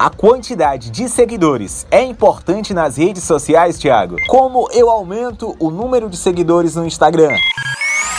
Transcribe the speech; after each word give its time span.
A 0.00 0.08
quantidade 0.08 0.90
de 0.90 1.10
seguidores 1.10 1.86
é 1.90 2.02
importante 2.02 2.72
nas 2.72 2.96
redes 2.96 3.22
sociais, 3.22 3.78
Thiago? 3.78 4.16
Como 4.30 4.66
eu 4.72 4.88
aumento 4.88 5.54
o 5.60 5.70
número 5.70 6.08
de 6.08 6.16
seguidores 6.16 6.74
no 6.74 6.86
Instagram? 6.86 7.36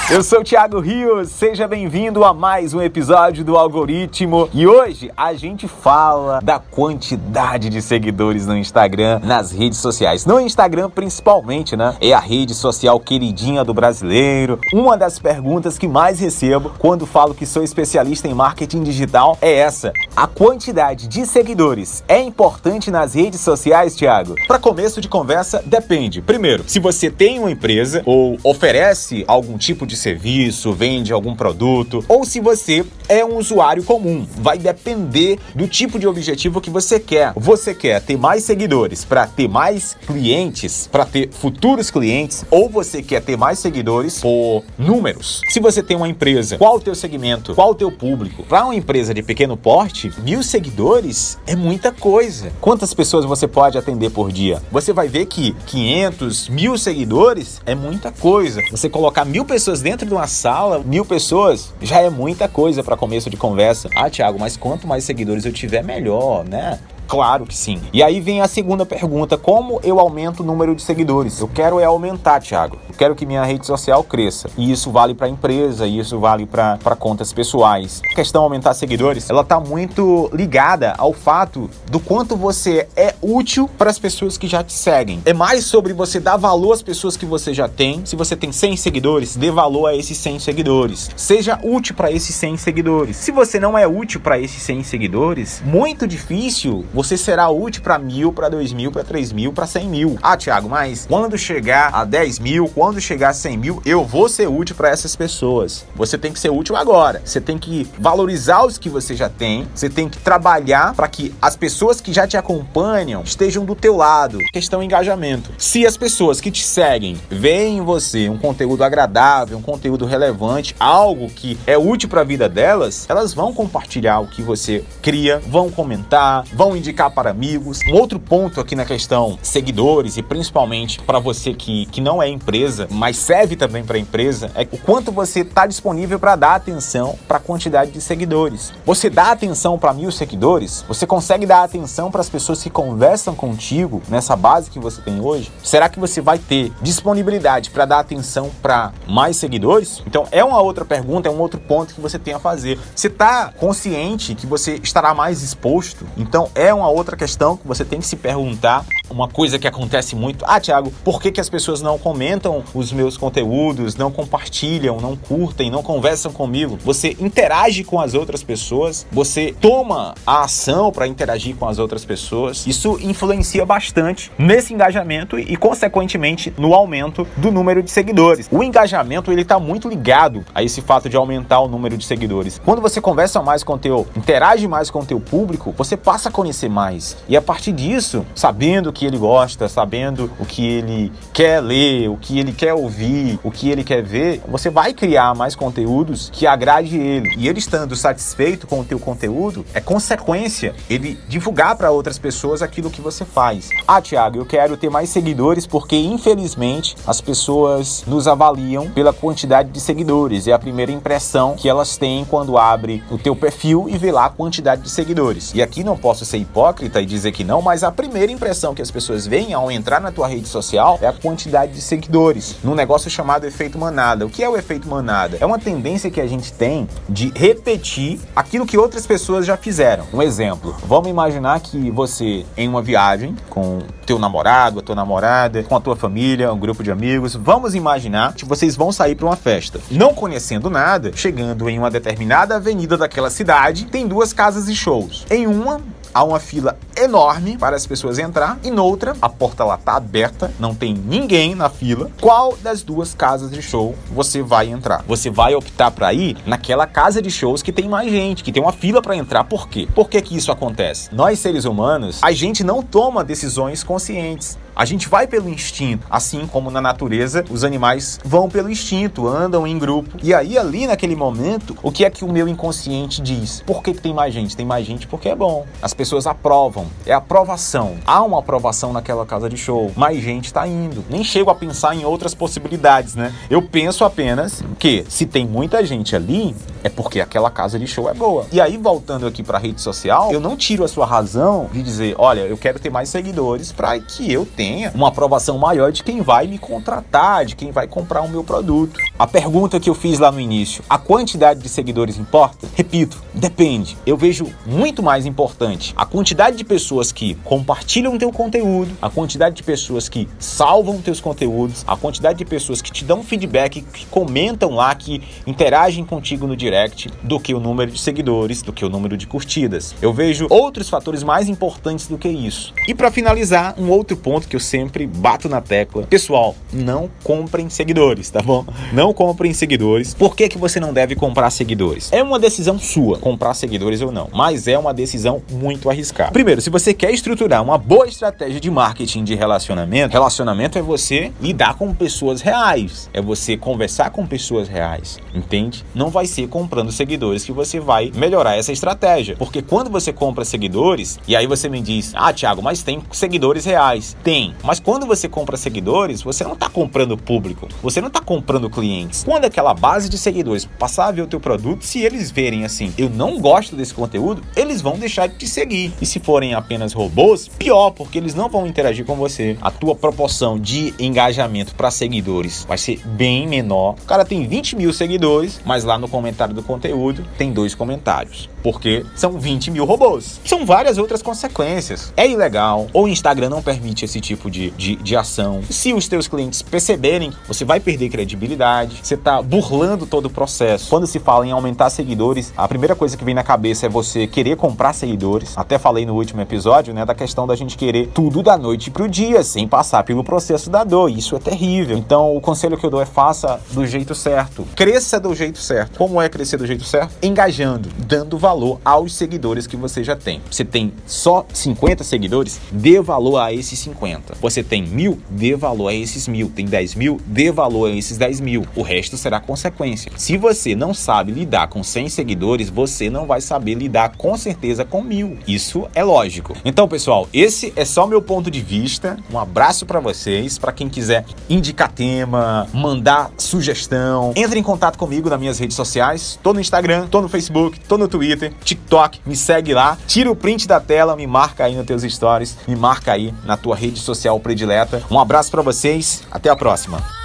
Eu 0.09 0.21
sou 0.21 0.41
o 0.41 0.43
Thiago 0.43 0.81
Rios, 0.81 1.29
seja 1.29 1.69
bem-vindo 1.69 2.25
a 2.25 2.33
mais 2.33 2.73
um 2.73 2.81
episódio 2.81 3.45
do 3.45 3.55
Algoritmo 3.55 4.49
e 4.53 4.67
hoje 4.67 5.09
a 5.15 5.33
gente 5.33 5.69
fala 5.69 6.41
da 6.43 6.59
quantidade 6.59 7.69
de 7.69 7.81
seguidores 7.81 8.45
no 8.45 8.57
Instagram, 8.57 9.21
nas 9.23 9.53
redes 9.53 9.79
sociais. 9.79 10.25
No 10.25 10.37
Instagram, 10.37 10.89
principalmente, 10.89 11.77
né? 11.77 11.95
É 12.01 12.11
a 12.11 12.19
rede 12.19 12.53
social 12.53 12.99
queridinha 12.99 13.63
do 13.63 13.73
brasileiro. 13.73 14.59
Uma 14.73 14.97
das 14.97 15.17
perguntas 15.17 15.77
que 15.77 15.87
mais 15.87 16.19
recebo 16.19 16.73
quando 16.77 17.05
falo 17.05 17.33
que 17.33 17.45
sou 17.45 17.63
especialista 17.63 18.27
em 18.27 18.33
marketing 18.33 18.83
digital 18.83 19.37
é 19.39 19.53
essa: 19.53 19.93
a 20.13 20.27
quantidade 20.27 21.07
de 21.07 21.25
seguidores 21.25 22.03
é 22.05 22.19
importante 22.19 22.91
nas 22.91 23.13
redes 23.13 23.39
sociais, 23.39 23.95
Thiago? 23.95 24.35
Para 24.45 24.59
começo 24.59 24.99
de 24.99 25.07
conversa, 25.07 25.63
depende. 25.65 26.21
Primeiro, 26.21 26.65
se 26.67 26.79
você 26.79 27.09
tem 27.09 27.39
uma 27.39 27.51
empresa 27.51 28.01
ou 28.05 28.37
oferece 28.43 29.23
algum 29.25 29.57
tipo 29.57 29.87
de 29.87 30.00
serviço, 30.01 30.73
vende 30.73 31.13
algum 31.13 31.35
produto, 31.35 32.03
ou 32.07 32.25
se 32.25 32.39
você 32.39 32.85
é 33.07 33.25
um 33.25 33.37
usuário 33.37 33.83
comum. 33.83 34.25
Vai 34.37 34.57
depender 34.57 35.37
do 35.53 35.67
tipo 35.67 35.99
de 35.99 36.07
objetivo 36.07 36.61
que 36.61 36.69
você 36.69 36.99
quer. 36.99 37.33
Você 37.35 37.73
quer 37.73 38.01
ter 38.01 38.17
mais 38.17 38.43
seguidores 38.43 39.03
para 39.03 39.27
ter 39.27 39.47
mais 39.47 39.97
clientes, 40.07 40.87
para 40.91 41.05
ter 41.05 41.29
futuros 41.31 41.91
clientes, 41.91 42.45
ou 42.49 42.69
você 42.69 43.03
quer 43.03 43.21
ter 43.21 43.37
mais 43.37 43.59
seguidores 43.59 44.19
por 44.19 44.63
números. 44.77 45.41
Se 45.49 45.59
você 45.59 45.83
tem 45.83 45.97
uma 45.97 46.07
empresa, 46.07 46.57
qual 46.57 46.77
o 46.77 46.79
teu 46.79 46.95
segmento? 46.95 47.53
Qual 47.53 47.71
o 47.71 47.75
teu 47.75 47.91
público? 47.91 48.43
Para 48.43 48.65
uma 48.65 48.75
empresa 48.75 49.13
de 49.13 49.21
pequeno 49.21 49.57
porte, 49.57 50.11
mil 50.23 50.41
seguidores 50.41 51.37
é 51.45 51.55
muita 51.55 51.91
coisa. 51.91 52.51
Quantas 52.61 52.93
pessoas 52.93 53.25
você 53.25 53.47
pode 53.47 53.77
atender 53.77 54.09
por 54.11 54.31
dia? 54.31 54.61
Você 54.71 54.93
vai 54.93 55.07
ver 55.07 55.25
que 55.25 55.53
500, 55.67 56.49
mil 56.49 56.77
seguidores 56.77 57.61
é 57.65 57.75
muita 57.75 58.11
coisa. 58.11 58.61
Você 58.71 58.87
colocar 58.89 59.25
mil 59.25 59.43
pessoas 59.43 59.80
dentro 59.81 60.05
de 60.05 60.13
uma 60.13 60.27
sala, 60.27 60.79
mil 60.79 61.05
pessoas, 61.05 61.73
já 61.81 62.01
é 62.01 62.09
muita 62.09 62.47
coisa 62.47 62.83
para 62.83 62.95
começo 62.95 63.29
de 63.29 63.37
conversa. 63.37 63.89
Ah, 63.95 64.09
Thiago, 64.09 64.39
mas 64.39 64.55
quanto 64.57 64.87
mais 64.87 65.03
seguidores 65.03 65.45
eu 65.45 65.51
tiver, 65.51 65.83
melhor, 65.83 66.45
né? 66.45 66.79
Claro 67.11 67.45
que 67.45 67.53
sim. 67.53 67.77
E 67.91 68.01
aí 68.01 68.21
vem 68.21 68.39
a 68.39 68.47
segunda 68.47 68.85
pergunta: 68.85 69.37
como 69.37 69.81
eu 69.83 69.99
aumento 69.99 70.39
o 70.39 70.45
número 70.45 70.73
de 70.73 70.81
seguidores? 70.81 71.41
Eu 71.41 71.47
quero 71.49 71.77
é 71.77 71.83
aumentar, 71.83 72.39
Thiago. 72.39 72.79
Eu 72.87 72.95
quero 72.97 73.15
que 73.15 73.25
minha 73.25 73.43
rede 73.43 73.65
social 73.65 74.01
cresça. 74.01 74.49
E 74.57 74.71
isso 74.71 74.89
vale 74.89 75.13
para 75.13 75.27
empresa, 75.27 75.85
e 75.85 75.99
isso 75.99 76.17
vale 76.19 76.45
para 76.45 76.95
contas 76.97 77.33
pessoais. 77.33 78.01
A 78.13 78.15
questão 78.15 78.43
aumentar 78.43 78.73
seguidores, 78.75 79.29
ela 79.29 79.43
tá 79.43 79.59
muito 79.59 80.29
ligada 80.33 80.93
ao 80.97 81.11
fato 81.11 81.69
do 81.89 81.99
quanto 81.99 82.37
você 82.37 82.87
é 82.95 83.13
útil 83.21 83.69
para 83.77 83.89
as 83.89 83.99
pessoas 83.99 84.37
que 84.37 84.47
já 84.47 84.63
te 84.63 84.71
seguem. 84.71 85.21
É 85.25 85.33
mais 85.33 85.65
sobre 85.65 85.91
você 85.91 86.17
dar 86.17 86.37
valor 86.37 86.71
às 86.71 86.81
pessoas 86.81 87.17
que 87.17 87.25
você 87.25 87.53
já 87.53 87.67
tem. 87.67 88.05
Se 88.05 88.15
você 88.15 88.37
tem 88.37 88.53
100 88.53 88.77
seguidores, 88.77 89.35
dê 89.35 89.51
valor 89.51 89.87
a 89.87 89.93
esses 89.93 90.17
100 90.17 90.39
seguidores. 90.39 91.09
Seja 91.17 91.59
útil 91.61 91.93
para 91.93 92.09
esses 92.09 92.33
100 92.35 92.55
seguidores. 92.55 93.17
Se 93.17 93.33
você 93.33 93.59
não 93.59 93.77
é 93.77 93.85
útil 93.85 94.21
para 94.21 94.39
esses 94.39 94.63
100 94.63 94.83
seguidores, 94.85 95.61
muito 95.65 96.07
difícil 96.07 96.85
você 96.93 97.00
será 97.03 97.49
útil 97.49 97.81
para 97.81 97.97
mil, 97.97 98.31
para 98.31 98.49
dois 98.49 98.73
mil, 98.73 98.91
para 98.91 99.03
três 99.03 99.31
mil, 99.31 99.53
para 99.53 99.67
cem 99.67 99.87
mil. 99.87 100.17
Ah, 100.21 100.37
Thiago, 100.37 100.69
mas 100.69 101.05
quando 101.07 101.37
chegar 101.37 101.93
a 101.93 102.05
10 102.05 102.39
mil, 102.39 102.67
quando 102.67 103.01
chegar 103.01 103.29
a 103.29 103.33
100 103.33 103.57
mil, 103.57 103.81
eu 103.85 104.03
vou 104.03 104.29
ser 104.29 104.47
útil 104.47 104.75
para 104.75 104.89
essas 104.89 105.15
pessoas. 105.15 105.85
Você 105.95 106.17
tem 106.17 106.31
que 106.31 106.39
ser 106.39 106.49
útil 106.49 106.75
agora. 106.75 107.21
Você 107.23 107.41
tem 107.41 107.57
que 107.57 107.87
valorizar 107.99 108.65
os 108.65 108.77
que 108.77 108.89
você 108.89 109.15
já 109.15 109.29
tem. 109.29 109.67
Você 109.73 109.89
tem 109.89 110.07
que 110.07 110.17
trabalhar 110.17 110.93
para 110.93 111.07
que 111.07 111.33
as 111.41 111.55
pessoas 111.55 111.99
que 111.99 112.13
já 112.13 112.27
te 112.27 112.37
acompanham 112.37 113.23
estejam 113.23 113.65
do 113.65 113.75
teu 113.75 113.97
lado. 113.97 114.39
Questão 114.53 114.81
engajamento. 114.81 115.51
Se 115.57 115.85
as 115.85 115.97
pessoas 115.97 116.39
que 116.39 116.51
te 116.51 116.63
seguem 116.63 117.17
veem 117.29 117.77
em 117.77 117.81
você 117.81 118.29
um 118.29 118.37
conteúdo 118.37 118.83
agradável, 118.83 119.57
um 119.57 119.61
conteúdo 119.61 120.05
relevante, 120.05 120.75
algo 120.79 121.29
que 121.29 121.57
é 121.67 121.77
útil 121.77 122.09
para 122.09 122.21
a 122.21 122.25
vida 122.25 122.47
delas, 122.47 123.05
elas 123.09 123.33
vão 123.33 123.53
compartilhar 123.53 124.19
o 124.19 124.27
que 124.27 124.41
você 124.41 124.83
cria, 125.01 125.39
vão 125.47 125.69
comentar, 125.69 126.43
vão 126.53 126.75
indicar 126.81 127.11
para 127.11 127.29
amigos. 127.29 127.79
Um 127.87 127.93
outro 127.93 128.19
ponto 128.19 128.59
aqui 128.59 128.75
na 128.75 128.83
questão 128.83 129.39
seguidores 129.41 130.17
e 130.17 130.23
principalmente 130.23 130.99
para 130.99 131.19
você 131.19 131.53
que, 131.53 131.85
que 131.85 132.01
não 132.01 132.21
é 132.21 132.27
empresa, 132.27 132.87
mas 132.91 133.17
serve 133.17 133.55
também 133.55 133.83
para 133.83 133.97
empresa, 133.97 134.51
é 134.55 134.67
o 134.71 134.77
quanto 134.77 135.11
você 135.11 135.41
está 135.41 135.65
disponível 135.65 136.19
para 136.19 136.35
dar 136.35 136.55
atenção 136.55 137.17
para 137.27 137.37
a 137.37 137.39
quantidade 137.39 137.91
de 137.91 138.01
seguidores. 138.01 138.73
Você 138.85 139.09
dá 139.09 139.31
atenção 139.31 139.77
para 139.77 139.93
mil 139.93 140.11
seguidores? 140.11 140.83
Você 140.87 141.05
consegue 141.05 141.45
dar 141.45 141.63
atenção 141.63 142.11
para 142.11 142.21
as 142.21 142.29
pessoas 142.29 142.61
que 142.61 142.69
conversam 142.69 143.35
contigo 143.35 144.01
nessa 144.09 144.35
base 144.35 144.69
que 144.69 144.79
você 144.79 145.01
tem 145.01 145.21
hoje? 145.21 145.51
Será 145.63 145.87
que 145.87 145.99
você 145.99 146.19
vai 146.19 146.39
ter 146.39 146.71
disponibilidade 146.81 147.69
para 147.69 147.85
dar 147.85 147.99
atenção 147.99 148.49
para 148.61 148.91
mais 149.07 149.37
seguidores? 149.37 150.01
Então 150.07 150.27
é 150.31 150.43
uma 150.43 150.59
outra 150.61 150.83
pergunta, 150.83 151.29
é 151.29 151.31
um 151.31 151.39
outro 151.39 151.59
ponto 151.59 151.93
que 151.93 152.01
você 152.01 152.17
tem 152.17 152.33
a 152.33 152.39
fazer. 152.39 152.79
Você 152.95 153.07
está 153.07 153.51
consciente 153.51 154.33
que 154.33 154.47
você 154.47 154.79
estará 154.81 155.13
mais 155.13 155.43
exposto? 155.43 156.07
Então 156.17 156.49
é 156.55 156.70
um 156.73 156.81
uma 156.81 156.89
outra 156.89 157.15
questão 157.15 157.55
que 157.55 157.67
você 157.67 157.85
tem 157.85 157.99
que 157.99 158.07
se 158.07 158.15
perguntar. 158.15 158.85
Uma 159.09 159.27
coisa 159.27 159.59
que 159.59 159.67
acontece 159.67 160.15
muito. 160.15 160.45
Ah, 160.47 160.59
Thiago, 160.59 160.91
por 161.03 161.21
que, 161.21 161.31
que 161.31 161.41
as 161.41 161.49
pessoas 161.49 161.81
não 161.81 161.97
comentam 161.97 162.63
os 162.73 162.91
meus 162.93 163.17
conteúdos, 163.17 163.95
não 163.95 164.09
compartilham, 164.09 164.99
não 165.01 165.17
curtem, 165.17 165.69
não 165.69 165.83
conversam 165.83 166.31
comigo? 166.31 166.77
Você 166.83 167.15
interage 167.19 167.83
com 167.83 167.99
as 167.99 168.13
outras 168.13 168.41
pessoas, 168.41 169.05
você 169.11 169.53
toma 169.59 170.15
a 170.25 170.43
ação 170.43 170.91
para 170.91 171.07
interagir 171.07 171.55
com 171.57 171.67
as 171.67 171.77
outras 171.77 172.05
pessoas. 172.05 172.65
Isso 172.65 172.97
influencia 173.01 173.65
bastante 173.65 174.31
nesse 174.37 174.73
engajamento 174.73 175.37
e, 175.37 175.57
consequentemente, 175.57 176.53
no 176.57 176.73
aumento 176.73 177.27
do 177.35 177.51
número 177.51 177.83
de 177.83 177.91
seguidores. 177.91 178.47
O 178.49 178.63
engajamento 178.63 179.29
ele 179.29 179.41
está 179.41 179.59
muito 179.59 179.89
ligado 179.89 180.45
a 180.55 180.63
esse 180.63 180.81
fato 180.81 181.09
de 181.09 181.17
aumentar 181.17 181.59
o 181.59 181.67
número 181.67 181.97
de 181.97 182.05
seguidores. 182.05 182.61
Quando 182.63 182.81
você 182.81 183.01
conversa 183.01 183.41
mais 183.41 183.61
com 183.61 183.73
o 183.73 183.77
teu, 183.77 184.07
interage 184.15 184.67
mais 184.69 184.89
com 184.89 184.99
o 184.99 185.05
teu 185.05 185.19
público, 185.19 185.73
você 185.77 185.97
passa 185.97 186.29
a 186.29 186.31
conhecer 186.31 186.60
mais. 186.69 187.17
E 187.27 187.37
a 187.37 187.41
partir 187.41 187.71
disso, 187.71 188.25
sabendo 188.35 188.89
o 188.89 188.93
que 188.93 189.05
ele 189.05 189.17
gosta, 189.17 189.67
sabendo 189.67 190.31
o 190.39 190.45
que 190.45 190.65
ele 190.65 191.11
quer 191.33 191.61
ler, 191.61 192.09
o 192.09 192.17
que 192.17 192.39
ele 192.39 192.51
quer 192.51 192.73
ouvir, 192.73 193.39
o 193.43 193.51
que 193.51 193.69
ele 193.69 193.83
quer 193.83 194.03
ver, 194.03 194.41
você 194.47 194.69
vai 194.69 194.93
criar 194.93 195.35
mais 195.35 195.55
conteúdos 195.55 196.29
que 196.31 196.47
agrade 196.47 196.97
ele. 196.97 197.35
E 197.37 197.47
ele 197.47 197.59
estando 197.59 197.95
satisfeito 197.95 198.67
com 198.67 198.79
o 198.79 198.85
teu 198.85 198.99
conteúdo, 198.99 199.65
é 199.73 199.79
consequência 199.79 200.73
ele 200.89 201.19
divulgar 201.27 201.75
para 201.75 201.91
outras 201.91 202.17
pessoas 202.17 202.61
aquilo 202.61 202.89
que 202.89 203.01
você 203.01 203.25
faz. 203.25 203.69
Ah, 203.87 204.01
Thiago, 204.01 204.37
eu 204.37 204.45
quero 204.45 204.77
ter 204.77 204.89
mais 204.89 205.09
seguidores 205.09 205.65
porque 205.65 205.95
infelizmente 205.95 206.95
as 207.05 207.21
pessoas 207.21 208.03
nos 208.07 208.27
avaliam 208.27 208.89
pela 208.89 209.13
quantidade 209.13 209.69
de 209.69 209.79
seguidores. 209.79 210.47
É 210.47 210.53
a 210.53 210.59
primeira 210.59 210.91
impressão 210.91 211.55
que 211.55 211.69
elas 211.69 211.97
têm 211.97 212.25
quando 212.25 212.57
abre 212.57 213.03
o 213.09 213.17
teu 213.17 213.35
perfil 213.35 213.87
e 213.89 213.97
vê 213.97 214.11
lá 214.11 214.25
a 214.25 214.29
quantidade 214.29 214.81
de 214.81 214.89
seguidores. 214.89 215.53
E 215.53 215.61
aqui 215.61 215.83
não 215.83 215.97
posso 215.97 216.25
ser 216.25 216.37
hipócrita 216.51 217.01
e 217.01 217.05
dizer 217.05 217.31
que 217.31 217.45
não, 217.45 217.61
mas 217.61 217.83
a 217.83 217.91
primeira 217.91 218.31
impressão 218.31 218.75
que 218.75 218.81
as 218.81 218.91
pessoas 218.91 219.25
veem 219.25 219.53
ao 219.53 219.71
entrar 219.71 220.01
na 220.01 220.11
tua 220.11 220.27
rede 220.27 220.47
social 220.47 220.99
é 221.01 221.07
a 221.07 221.13
quantidade 221.13 221.71
de 221.71 221.81
seguidores, 221.81 222.57
num 222.61 222.75
negócio 222.75 223.09
chamado 223.09 223.45
efeito 223.45 223.79
manada. 223.79 224.25
O 224.25 224.29
que 224.29 224.43
é 224.43 224.49
o 224.49 224.57
efeito 224.57 224.87
manada? 224.87 225.37
É 225.39 225.45
uma 225.45 225.57
tendência 225.57 226.11
que 226.11 226.19
a 226.19 226.27
gente 226.27 226.51
tem 226.51 226.87
de 227.07 227.31
repetir 227.33 228.19
aquilo 228.35 228.65
que 228.65 228.77
outras 228.77 229.07
pessoas 229.07 229.45
já 229.45 229.55
fizeram. 229.55 230.05
Um 230.13 230.21
exemplo, 230.21 230.75
vamos 230.85 231.09
imaginar 231.09 231.59
que 231.61 231.89
você 231.89 232.45
em 232.57 232.67
uma 232.67 232.81
viagem 232.81 233.35
com 233.49 233.79
teu 234.05 234.19
namorado, 234.19 234.79
a 234.79 234.83
tua 234.83 234.95
namorada, 234.95 235.63
com 235.63 235.75
a 235.75 235.79
tua 235.79 235.95
família, 235.95 236.51
um 236.51 236.59
grupo 236.59 236.83
de 236.83 236.91
amigos, 236.91 237.33
vamos 237.33 237.73
imaginar 237.75 238.33
que 238.33 238.43
vocês 238.43 238.75
vão 238.75 238.91
sair 238.91 239.15
para 239.15 239.25
uma 239.25 239.37
festa. 239.37 239.79
Não 239.89 240.13
conhecendo 240.13 240.69
nada, 240.69 241.11
chegando 241.15 241.69
em 241.69 241.79
uma 241.79 241.89
determinada 241.89 242.57
avenida 242.57 242.97
daquela 242.97 243.29
cidade, 243.29 243.85
tem 243.85 244.05
duas 244.05 244.33
casas 244.33 244.65
de 244.65 244.75
shows. 244.75 245.25
Em 245.29 245.47
uma 245.47 245.79
há 246.13 246.23
uma 246.23 246.39
fila 246.39 246.77
enorme 246.95 247.57
para 247.57 247.75
as 247.75 247.87
pessoas 247.87 248.19
entrar 248.19 248.59
e 248.63 248.71
noutra 248.71 249.15
a 249.21 249.29
porta 249.29 249.63
lá 249.63 249.77
tá 249.77 249.95
aberta, 249.95 250.51
não 250.59 250.75
tem 250.75 250.93
ninguém 250.93 251.55
na 251.55 251.69
fila. 251.69 252.09
Qual 252.19 252.57
das 252.61 252.83
duas 252.83 253.13
casas 253.13 253.51
de 253.51 253.61
show 253.61 253.95
você 254.11 254.41
vai 254.41 254.69
entrar? 254.69 255.03
Você 255.07 255.29
vai 255.29 255.55
optar 255.55 255.91
para 255.91 256.13
ir 256.13 256.37
naquela 256.45 256.85
casa 256.85 257.21
de 257.21 257.29
shows 257.29 257.61
que 257.61 257.71
tem 257.71 257.87
mais 257.87 258.11
gente, 258.11 258.43
que 258.43 258.51
tem 258.51 258.61
uma 258.61 258.71
fila 258.71 259.01
para 259.01 259.15
entrar. 259.15 259.43
Por 259.43 259.67
quê? 259.67 259.87
Por 259.93 260.09
que 260.09 260.21
que 260.21 260.35
isso 260.35 260.51
acontece? 260.51 261.13
Nós 261.13 261.39
seres 261.39 261.65
humanos, 261.65 262.19
a 262.21 262.31
gente 262.31 262.63
não 262.63 262.81
toma 262.81 263.23
decisões 263.23 263.83
conscientes. 263.83 264.57
A 264.81 264.85
gente 264.85 265.07
vai 265.07 265.27
pelo 265.27 265.47
instinto, 265.47 266.07
assim 266.09 266.47
como 266.47 266.71
na 266.71 266.81
natureza 266.81 267.45
os 267.51 267.63
animais 267.63 268.19
vão 268.25 268.49
pelo 268.49 268.67
instinto, 268.67 269.27
andam 269.27 269.67
em 269.67 269.77
grupo. 269.77 270.17
E 270.23 270.33
aí 270.33 270.57
ali 270.57 270.87
naquele 270.87 271.15
momento, 271.15 271.77
o 271.83 271.91
que 271.91 272.03
é 272.03 272.09
que 272.09 272.25
o 272.25 272.31
meu 272.31 272.47
inconsciente 272.47 273.21
diz? 273.21 273.61
Por 273.63 273.83
que, 273.83 273.93
que 273.93 274.01
tem 274.01 274.11
mais 274.11 274.33
gente? 274.33 274.57
Tem 274.57 274.65
mais 274.65 274.83
gente 274.83 275.05
porque 275.05 275.29
é 275.29 275.35
bom. 275.35 275.67
As 275.83 275.93
pessoas 275.93 276.25
aprovam. 276.25 276.87
É 277.05 277.13
aprovação. 277.13 277.97
Há 278.07 278.23
uma 278.23 278.39
aprovação 278.39 278.91
naquela 278.91 279.23
casa 279.23 279.47
de 279.47 279.55
show. 279.55 279.91
Mais 279.95 280.19
gente 280.19 280.45
está 280.45 280.67
indo. 280.67 281.05
Nem 281.07 281.23
chego 281.23 281.51
a 281.51 281.55
pensar 281.55 281.95
em 281.95 282.03
outras 282.03 282.33
possibilidades, 282.33 283.13
né? 283.13 283.31
Eu 283.51 283.61
penso 283.61 284.03
apenas 284.03 284.63
que 284.79 285.05
se 285.07 285.27
tem 285.27 285.45
muita 285.45 285.85
gente 285.85 286.15
ali, 286.15 286.55
é 286.83 286.89
porque 286.89 287.21
aquela 287.21 287.51
casa 287.51 287.77
de 287.77 287.85
show 287.85 288.09
é 288.09 288.15
boa. 288.15 288.47
E 288.51 288.59
aí, 288.59 288.77
voltando 288.77 289.27
aqui 289.27 289.43
para 289.43 289.59
a 289.59 289.61
rede 289.61 289.79
social, 289.79 290.31
eu 290.31 290.39
não 290.39 290.57
tiro 290.57 290.83
a 290.83 290.87
sua 290.87 291.05
razão 291.05 291.69
de 291.71 291.83
dizer, 291.83 292.15
olha, 292.17 292.41
eu 292.41 292.57
quero 292.57 292.79
ter 292.79 292.89
mais 292.89 293.09
seguidores 293.09 293.71
para 293.71 293.99
que 293.99 294.33
eu 294.33 294.43
tenha 294.43 294.70
uma 294.93 295.09
aprovação 295.09 295.57
maior 295.57 295.91
de 295.91 296.03
quem 296.03 296.21
vai 296.21 296.47
me 296.47 296.57
contratar, 296.57 297.45
de 297.45 297.55
quem 297.55 297.71
vai 297.71 297.87
comprar 297.87 298.21
o 298.21 298.29
meu 298.29 298.43
produto. 298.43 298.99
A 299.17 299.27
pergunta 299.27 299.79
que 299.79 299.89
eu 299.89 299.95
fiz 299.95 300.19
lá 300.19 300.31
no 300.31 300.39
início, 300.39 300.83
a 300.89 300.97
quantidade 300.97 301.59
de 301.61 301.69
seguidores 301.69 302.17
importa? 302.17 302.67
Repito, 302.75 303.21
depende. 303.33 303.97
Eu 304.05 304.17
vejo 304.17 304.47
muito 304.65 305.03
mais 305.03 305.25
importante 305.25 305.93
a 305.95 306.05
quantidade 306.05 306.57
de 306.57 306.63
pessoas 306.63 307.11
que 307.11 307.35
compartilham 307.43 308.17
teu 308.17 308.31
conteúdo, 308.31 308.91
a 309.01 309.09
quantidade 309.09 309.55
de 309.55 309.63
pessoas 309.63 310.09
que 310.09 310.27
salvam 310.39 311.01
teus 311.01 311.19
conteúdos, 311.19 311.83
a 311.87 311.95
quantidade 311.95 312.39
de 312.39 312.45
pessoas 312.45 312.81
que 312.81 312.91
te 312.91 313.03
dão 313.03 313.23
feedback, 313.23 313.81
que 313.81 314.05
comentam 314.07 314.71
lá, 314.71 314.93
que 314.95 315.21
interagem 315.45 316.05
contigo 316.05 316.47
no 316.47 316.55
direct, 316.55 317.09
do 317.23 317.39
que 317.39 317.53
o 317.53 317.59
número 317.59 317.91
de 317.91 317.99
seguidores, 317.99 318.61
do 318.61 318.73
que 318.73 318.85
o 318.85 318.89
número 318.89 319.17
de 319.17 319.27
curtidas. 319.27 319.95
Eu 320.01 320.13
vejo 320.13 320.47
outros 320.49 320.89
fatores 320.89 321.23
mais 321.23 321.47
importantes 321.47 322.07
do 322.07 322.17
que 322.17 322.27
isso. 322.27 322.73
E 322.87 322.93
para 322.93 323.11
finalizar, 323.11 323.75
um 323.77 323.89
outro 323.89 324.17
ponto 324.17 324.47
que 324.51 324.55
eu 324.57 324.59
sempre 324.59 325.07
bato 325.07 325.47
na 325.47 325.61
tecla, 325.61 326.03
pessoal, 326.03 326.53
não 326.73 327.09
comprem 327.23 327.69
seguidores, 327.69 328.29
tá 328.29 328.41
bom? 328.41 328.65
Não 328.91 329.13
comprem 329.13 329.53
seguidores. 329.53 330.13
Por 330.13 330.35
que 330.35 330.49
que 330.49 330.57
você 330.57 330.77
não 330.77 330.91
deve 330.91 331.15
comprar 331.15 331.49
seguidores? 331.49 332.11
É 332.11 332.21
uma 332.21 332.37
decisão 332.37 332.77
sua 332.77 333.17
comprar 333.17 333.53
seguidores 333.53 334.01
ou 334.01 334.11
não, 334.11 334.27
mas 334.33 334.67
é 334.67 334.77
uma 334.77 334.93
decisão 334.93 335.41
muito 335.49 335.89
arriscada. 335.89 336.31
Primeiro, 336.31 336.59
se 336.59 336.69
você 336.69 336.93
quer 336.93 337.11
estruturar 337.11 337.63
uma 337.63 337.77
boa 337.77 338.05
estratégia 338.05 338.59
de 338.59 338.69
marketing 338.69 339.23
de 339.23 339.35
relacionamento, 339.35 340.11
relacionamento 340.11 340.77
é 340.77 340.81
você 340.81 341.31
lidar 341.39 341.75
com 341.75 341.93
pessoas 341.93 342.41
reais, 342.41 343.09
é 343.13 343.21
você 343.21 343.55
conversar 343.55 344.09
com 344.09 344.27
pessoas 344.27 344.67
reais, 344.67 345.17
entende? 345.33 345.85
Não 345.95 346.09
vai 346.09 346.25
ser 346.25 346.49
comprando 346.49 346.91
seguidores 346.91 347.45
que 347.45 347.53
você 347.53 347.79
vai 347.79 348.11
melhorar 348.13 348.57
essa 348.57 348.73
estratégia, 348.73 349.37
porque 349.37 349.61
quando 349.61 349.89
você 349.89 350.11
compra 350.11 350.43
seguidores, 350.43 351.17
e 351.25 351.37
aí 351.37 351.47
você 351.47 351.69
me 351.69 351.79
diz, 351.79 352.11
ah, 352.15 352.33
Thiago, 352.33 352.61
mas 352.61 352.83
tem 352.83 353.01
seguidores 353.13 353.63
reais. 353.63 354.17
Tem, 354.23 354.40
mas 354.63 354.79
quando 354.79 355.05
você 355.05 355.27
compra 355.27 355.57
seguidores, 355.57 356.21
você 356.21 356.43
não 356.43 356.53
está 356.53 356.69
comprando 356.69 357.17
público, 357.17 357.67
você 357.81 358.01
não 358.01 358.07
está 358.07 358.19
comprando 358.19 358.69
clientes. 358.69 359.23
Quando 359.23 359.45
aquela 359.45 359.73
base 359.73 360.09
de 360.09 360.17
seguidores 360.17 360.65
passar 360.65 361.07
a 361.07 361.11
ver 361.11 361.21
o 361.21 361.27
teu 361.27 361.39
produto, 361.39 361.85
se 361.85 361.99
eles 361.99 362.31
verem 362.31 362.65
assim, 362.65 362.93
eu 362.97 363.09
não 363.09 363.39
gosto 363.39 363.75
desse 363.75 363.93
conteúdo, 363.93 364.41
eles 364.55 364.81
vão 364.81 364.97
deixar 364.97 365.27
de 365.27 365.35
te 365.35 365.47
seguir. 365.47 365.93
E 366.01 366.05
se 366.05 366.19
forem 366.19 366.53
apenas 366.53 366.93
robôs, 366.93 367.47
pior, 367.47 367.91
porque 367.91 368.17
eles 368.17 368.35
não 368.35 368.49
vão 368.49 368.65
interagir 368.65 369.05
com 369.05 369.15
você. 369.15 369.57
A 369.61 369.69
tua 369.69 369.95
proporção 369.95 370.59
de 370.59 370.93
engajamento 370.99 371.75
para 371.75 371.91
seguidores 371.91 372.65
vai 372.67 372.77
ser 372.77 372.99
bem 373.05 373.47
menor. 373.47 373.95
O 374.01 374.05
cara 374.05 374.25
tem 374.25 374.47
20 374.47 374.75
mil 374.75 374.93
seguidores, 374.93 375.61
mas 375.65 375.83
lá 375.83 375.97
no 375.97 376.07
comentário 376.07 376.53
do 376.53 376.63
conteúdo 376.63 377.25
tem 377.37 377.51
dois 377.51 377.75
comentários. 377.75 378.49
Porque 378.63 379.05
são 379.15 379.39
20 379.39 379.71
mil 379.71 379.85
robôs. 379.85 380.39
São 380.45 380.65
várias 380.65 380.97
outras 380.97 381.21
consequências. 381.21 382.13
É 382.15 382.27
ilegal, 382.27 382.87
ou 382.93 383.05
o 383.05 383.07
Instagram 383.07 383.49
não 383.49 383.61
permite 383.61 384.05
esse 384.05 384.21
tipo 384.21 384.30
de, 384.49 384.71
de, 384.71 384.95
de 384.95 385.15
ação. 385.15 385.61
Se 385.69 385.93
os 385.93 386.07
teus 386.07 386.27
clientes 386.27 386.61
perceberem, 386.61 387.31
você 387.47 387.65
vai 387.65 387.79
perder 387.79 388.09
credibilidade, 388.09 388.99
você 389.01 389.15
está 389.15 389.41
burlando 389.41 390.05
todo 390.05 390.25
o 390.25 390.29
processo. 390.29 390.89
Quando 390.89 391.07
se 391.07 391.19
fala 391.19 391.45
em 391.45 391.51
aumentar 391.51 391.89
seguidores, 391.89 392.53
a 392.55 392.67
primeira 392.67 392.95
coisa 392.95 393.17
que 393.17 393.23
vem 393.23 393.33
na 393.33 393.43
cabeça 393.43 393.85
é 393.85 393.89
você 393.89 394.27
querer 394.27 394.55
comprar 394.55 394.93
seguidores. 394.93 395.57
Até 395.57 395.77
falei 395.77 396.05
no 396.05 396.15
último 396.15 396.41
episódio, 396.41 396.93
né, 396.93 397.05
da 397.05 397.15
questão 397.15 397.45
da 397.45 397.55
gente 397.55 397.77
querer 397.77 398.07
tudo 398.13 398.41
da 398.41 398.57
noite 398.57 398.89
pro 398.91 399.07
dia, 399.07 399.43
sem 399.43 399.67
passar 399.67 400.03
pelo 400.03 400.23
processo 400.23 400.69
da 400.69 400.83
dor. 400.83 401.09
Isso 401.09 401.35
é 401.35 401.39
terrível. 401.39 401.97
Então, 401.97 402.35
o 402.35 402.41
conselho 402.41 402.77
que 402.77 402.85
eu 402.85 402.89
dou 402.89 403.01
é 403.01 403.05
faça 403.05 403.59
do 403.71 403.85
jeito 403.85 404.15
certo. 404.15 404.65
Cresça 404.75 405.19
do 405.19 405.33
jeito 405.33 405.59
certo. 405.59 405.97
Como 405.97 406.21
é 406.21 406.29
crescer 406.29 406.57
do 406.57 406.65
jeito 406.65 406.83
certo? 406.83 407.13
Engajando, 407.21 407.89
dando 407.97 408.37
valor 408.37 408.79
aos 408.83 409.13
seguidores 409.13 409.67
que 409.67 409.75
você 409.75 410.03
já 410.03 410.15
tem. 410.15 410.41
Você 410.49 410.63
tem 410.63 410.93
só 411.05 411.45
50 411.53 412.03
seguidores? 412.03 412.59
Dê 412.71 413.01
valor 413.01 413.37
a 413.37 413.53
esses 413.53 413.77
50. 413.79 414.20
Você 414.41 414.63
tem 414.63 414.83
mil? 414.83 415.19
Dê 415.29 415.55
valor 415.55 415.89
a 415.89 415.93
esses 415.93 416.27
mil. 416.27 416.51
Tem 416.53 416.65
10 416.65 416.95
mil? 416.95 417.19
Dê 417.25 417.51
valor 417.51 417.89
a 417.89 417.95
esses 417.95 418.17
10 418.17 418.39
mil. 418.39 418.65
O 418.75 418.81
resto 418.81 419.17
será 419.17 419.39
consequência. 419.39 420.11
Se 420.15 420.37
você 420.37 420.75
não 420.75 420.93
sabe 420.93 421.31
lidar 421.31 421.67
com 421.67 421.83
100 421.83 422.09
seguidores, 422.09 422.69
você 422.69 423.09
não 423.09 423.25
vai 423.25 423.41
saber 423.41 423.75
lidar 423.75 424.15
com 424.17 424.37
certeza 424.37 424.85
com 424.85 425.01
mil. 425.01 425.37
Isso 425.47 425.87
é 425.93 426.03
lógico. 426.03 426.55
Então, 426.63 426.87
pessoal, 426.87 427.27
esse 427.33 427.73
é 427.75 427.85
só 427.85 428.07
meu 428.07 428.21
ponto 428.21 428.49
de 428.49 428.61
vista. 428.61 429.17
Um 429.31 429.39
abraço 429.39 429.85
para 429.85 429.99
vocês. 429.99 430.57
Para 430.57 430.71
quem 430.71 430.89
quiser 430.89 431.25
indicar 431.49 431.91
tema, 431.91 432.67
mandar 432.73 433.31
sugestão, 433.37 434.33
entre 434.35 434.59
em 434.59 434.63
contato 434.63 434.97
comigo 434.97 435.29
nas 435.29 435.39
minhas 435.39 435.59
redes 435.59 435.75
sociais. 435.75 436.39
Tô 436.41 436.53
no 436.53 436.59
Instagram, 436.59 437.07
tô 437.07 437.21
no 437.21 437.27
Facebook, 437.27 437.79
tô 437.81 437.97
no 437.97 438.07
Twitter, 438.07 438.53
TikTok. 438.63 439.19
Me 439.25 439.35
segue 439.35 439.73
lá, 439.73 439.97
tira 440.07 440.31
o 440.31 440.35
print 440.35 440.67
da 440.67 440.79
tela, 440.79 441.15
me 441.15 441.27
marca 441.27 441.65
aí 441.65 441.75
nos 441.75 441.85
teus 441.85 442.03
stories, 442.03 442.57
me 442.67 442.75
marca 442.75 443.11
aí 443.11 443.33
na 443.45 443.57
tua 443.57 443.75
rede 443.75 443.99
social 444.13 444.39
predileta. 444.39 445.01
Um 445.09 445.19
abraço 445.19 445.51
para 445.51 445.61
vocês, 445.61 446.23
até 446.31 446.49
a 446.49 446.55
próxima. 446.55 447.20